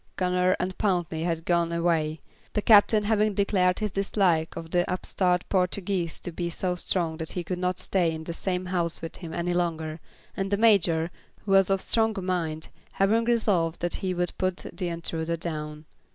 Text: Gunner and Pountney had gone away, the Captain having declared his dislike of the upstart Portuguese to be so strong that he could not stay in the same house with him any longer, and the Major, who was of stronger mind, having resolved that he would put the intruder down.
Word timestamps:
Gunner 0.15 0.55
and 0.59 0.75
Pountney 0.79 1.25
had 1.25 1.45
gone 1.45 1.71
away, 1.71 2.21
the 2.53 2.61
Captain 2.63 3.03
having 3.03 3.35
declared 3.35 3.77
his 3.77 3.91
dislike 3.91 4.55
of 4.55 4.71
the 4.71 4.83
upstart 4.91 5.47
Portuguese 5.47 6.17
to 6.21 6.31
be 6.31 6.49
so 6.49 6.73
strong 6.73 7.17
that 7.17 7.33
he 7.33 7.43
could 7.43 7.59
not 7.59 7.77
stay 7.77 8.11
in 8.11 8.23
the 8.23 8.33
same 8.33 8.65
house 8.65 9.03
with 9.03 9.17
him 9.17 9.31
any 9.31 9.53
longer, 9.53 9.99
and 10.35 10.49
the 10.49 10.57
Major, 10.57 11.11
who 11.45 11.51
was 11.51 11.69
of 11.69 11.81
stronger 11.81 12.23
mind, 12.23 12.69
having 12.93 13.25
resolved 13.25 13.79
that 13.81 13.93
he 13.97 14.15
would 14.15 14.35
put 14.39 14.65
the 14.73 14.87
intruder 14.89 15.37
down. 15.37 15.85